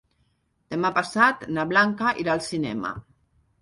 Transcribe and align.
Demà 0.75 0.91
passat 0.95 1.47
na 1.59 1.69
Blanca 1.75 2.17
irà 2.25 2.39
al 2.39 2.47
cinema. 2.51 2.99